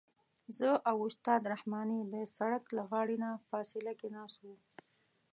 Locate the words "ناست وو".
4.15-4.55